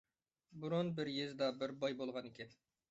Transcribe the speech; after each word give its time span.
بۇرۇن 0.63 0.89
بىر 1.01 1.13
يېزىدا 1.19 1.51
بىر 1.61 1.79
باي 1.85 2.01
بولغانىكەن. 2.03 2.63